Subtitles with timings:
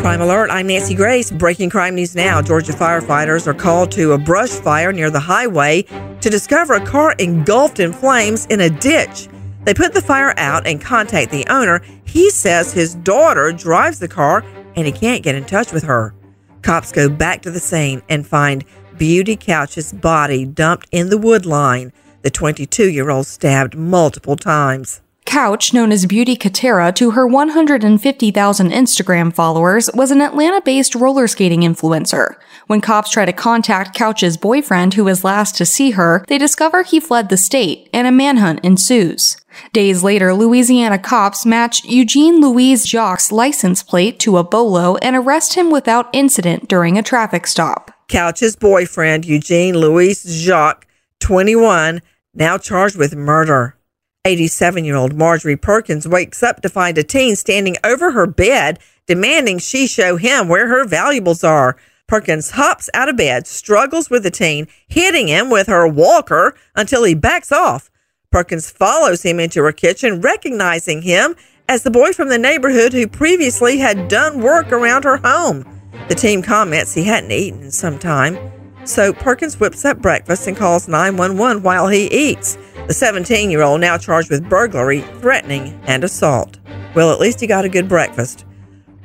[0.00, 1.30] Crime Alert, I'm Nancy Grace.
[1.30, 2.40] Breaking crime news now.
[2.40, 7.14] Georgia firefighters are called to a brush fire near the highway to discover a car
[7.18, 9.28] engulfed in flames in a ditch.
[9.64, 11.82] They put the fire out and contact the owner.
[12.04, 14.42] He says his daughter drives the car
[14.74, 16.14] and he can't get in touch with her.
[16.62, 18.64] Cops go back to the scene and find
[18.96, 21.92] Beauty Couch's body dumped in the wood line.
[22.22, 25.02] The 22 year old stabbed multiple times.
[25.30, 31.28] Couch, known as Beauty Katera to her 150,000 Instagram followers, was an Atlanta based roller
[31.28, 32.34] skating influencer.
[32.66, 36.82] When cops try to contact Couch's boyfriend, who was last to see her, they discover
[36.82, 39.36] he fled the state, and a manhunt ensues.
[39.72, 45.54] Days later, Louisiana cops match Eugene Louise Jacques' license plate to a bolo and arrest
[45.54, 47.92] him without incident during a traffic stop.
[48.08, 50.88] Couch's boyfriend, Eugene Louise Jacques,
[51.20, 52.02] 21,
[52.34, 53.76] now charged with murder.
[54.26, 58.78] 87 year old Marjorie Perkins wakes up to find a teen standing over her bed,
[59.06, 61.78] demanding she show him where her valuables are.
[62.06, 67.04] Perkins hops out of bed, struggles with the teen, hitting him with her walker until
[67.04, 67.90] he backs off.
[68.30, 71.34] Perkins follows him into her kitchen, recognizing him
[71.66, 75.64] as the boy from the neighborhood who previously had done work around her home.
[76.08, 78.38] The teen comments he hadn't eaten in some time.
[78.84, 82.58] So Perkins whips up breakfast and calls 911 while he eats.
[82.90, 86.58] The 17 year old now charged with burglary, threatening, and assault.
[86.96, 88.44] Well, at least he got a good breakfast.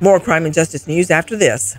[0.00, 1.78] More crime and justice news after this.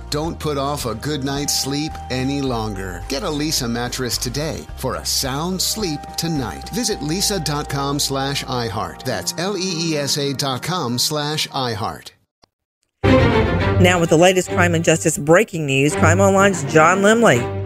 [0.11, 3.01] Don't put off a good night's sleep any longer.
[3.07, 6.67] Get a Leesa mattress today for a sound sleep tonight.
[6.71, 9.03] Visit leesa.com slash iHeart.
[9.03, 12.11] That's L-E-E-S-A dot com slash iHeart.
[13.81, 17.60] Now, with the latest crime and justice breaking news, Crime Online's John Limley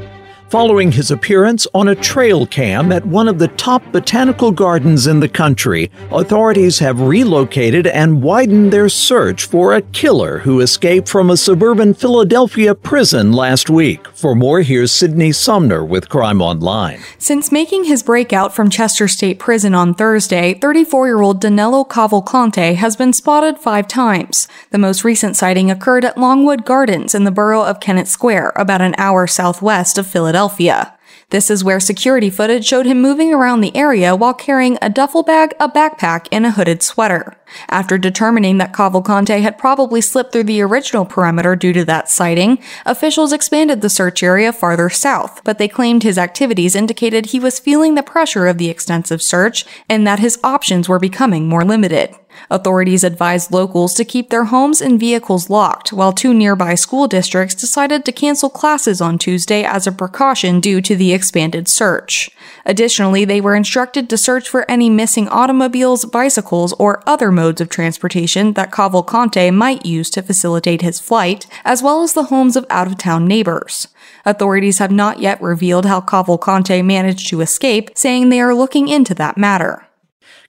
[0.50, 5.20] following his appearance on a trail cam at one of the top botanical gardens in
[5.20, 5.90] the country.
[6.12, 11.94] Authorities have relocated and widened their search for a killer who escaped from a suburban
[11.94, 14.08] Philadelphia prison last week.
[14.10, 17.00] For more, here's Sydney Sumner with Crime Online.
[17.18, 22.76] Since making his breakout from Chester State Prison on Thursday, 34 year old Danilo Cavalcante
[22.76, 24.48] has been spotted five times.
[24.70, 28.82] The most recent sighting occurred at Longwood Gardens in the borough of Kennett Square, about
[28.82, 30.35] an hour southwest of Philadelphia.
[30.36, 30.98] Philadelphia.
[31.30, 35.24] This is where security footage showed him moving around the area while carrying a duffel
[35.24, 37.38] bag, a backpack, and a hooded sweater.
[37.70, 42.62] After determining that Cavalcante had probably slipped through the original perimeter due to that sighting,
[42.86, 47.60] officials expanded the search area farther south, but they claimed his activities indicated he was
[47.60, 52.14] feeling the pressure of the extensive search and that his options were becoming more limited.
[52.50, 57.56] Authorities advised locals to keep their homes and vehicles locked, while two nearby school districts
[57.56, 62.30] decided to cancel classes on Tuesday as a precaution due to the expanded search.
[62.66, 67.70] Additionally, they were instructed to search for any missing automobiles, bicycles, or other modes of
[67.70, 72.66] transportation that Cavalcante might use to facilitate his flight, as well as the homes of
[72.70, 73.88] out of town neighbors.
[74.26, 79.14] Authorities have not yet revealed how Cavalcante managed to escape, saying they are looking into
[79.14, 79.86] that matter.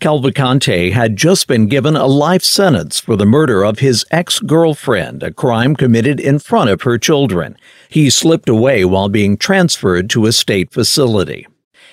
[0.00, 5.22] Cavalcante had just been given a life sentence for the murder of his ex girlfriend,
[5.22, 7.56] a crime committed in front of her children.
[7.88, 11.46] He slipped away while being transferred to a state facility.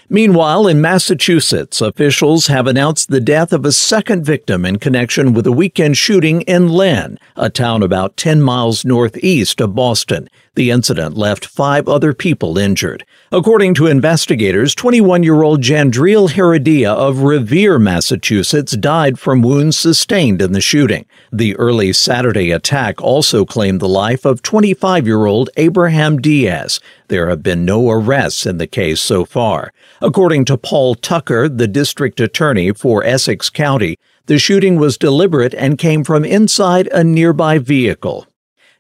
[0.09, 5.47] Meanwhile, in Massachusetts, officials have announced the death of a second victim in connection with
[5.47, 10.27] a weekend shooting in Lynn, a town about 10 miles northeast of Boston.
[10.55, 13.03] The incident left five other people injured.
[13.31, 20.43] According to investigators, 21 year old Jandriel Heredia of Revere, Massachusetts, died from wounds sustained
[20.43, 21.07] in the shooting.
[21.31, 26.79] The early Saturday attack also claimed the life of 25 year old Abraham Diaz.
[27.07, 29.73] There have been no arrests in the case so far.
[30.01, 33.97] According to Paul Tucker, the district attorney for Essex County,
[34.27, 38.27] the shooting was deliberate and came from inside a nearby vehicle.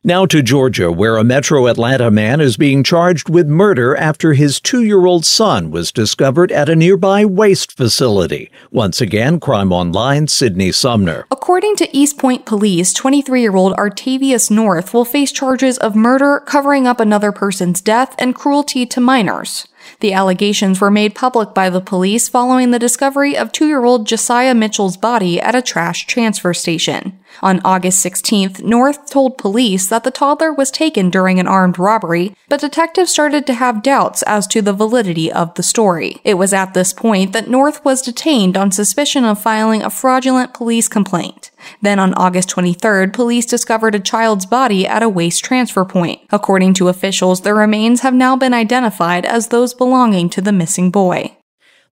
[0.05, 4.59] Now to Georgia, where a metro Atlanta man is being charged with murder after his
[4.59, 8.51] two year old son was discovered at a nearby waste facility.
[8.69, 11.25] Once again, Crime Online, Sydney Sumner.
[11.31, 16.41] According to East Point Police, 23 year old Artavius North will face charges of murder,
[16.41, 19.69] covering up another person's death, and cruelty to minors.
[19.99, 24.07] The allegations were made public by the police following the discovery of two year old
[24.07, 27.19] Josiah Mitchell's body at a trash transfer station.
[27.41, 32.35] On August 16th, North told police that the toddler was taken during an armed robbery,
[32.47, 36.21] but detectives started to have doubts as to the validity of the story.
[36.23, 40.53] It was at this point that North was detained on suspicion of filing a fraudulent
[40.53, 41.51] police complaint.
[41.81, 46.21] Then on August 23rd, police discovered a child's body at a waste transfer point.
[46.31, 50.91] According to officials, the remains have now been identified as those belonging to the missing
[50.91, 51.37] boy.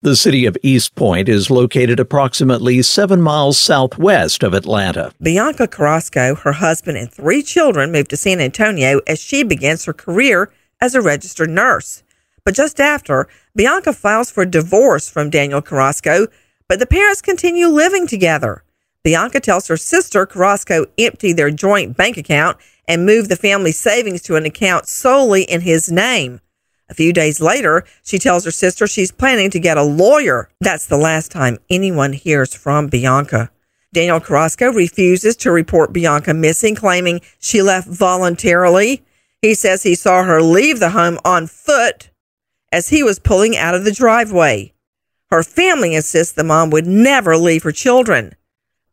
[0.04, 5.14] The city of East Point is located approximately seven miles southwest of Atlanta.
[5.22, 9.94] Bianca Carrasco, her husband, and three children moved to San Antonio as she begins her
[9.94, 10.52] career
[10.82, 12.02] as a registered nurse.
[12.44, 16.26] But just after, Bianca files for divorce from Daniel Carrasco,
[16.68, 18.64] but the parents continue living together.
[19.03, 22.57] Bianca tells her sister Carrasco emptied their joint bank account
[22.88, 26.39] and moved the family savings to an account solely in his name.
[26.89, 30.50] A few days later, she tells her sister she's planning to get a lawyer.
[30.59, 33.50] That's the last time anyone hears from Bianca.
[33.94, 39.03] Daniel Carrasco refuses to report Bianca missing, claiming she left voluntarily.
[39.42, 42.09] He says he saw her leave the home on foot
[42.71, 44.74] as he was pulling out of the driveway.
[45.30, 48.36] Her family insists the mom would never leave her children.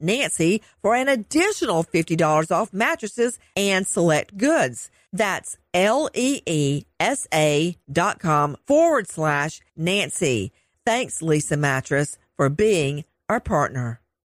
[0.00, 4.90] Nancy for an additional $50 off mattresses and select goods.
[5.12, 10.52] That's L E E S A dot com forward slash Nancy.
[10.84, 14.00] Thanks, Leesa Mattress, for being our partner.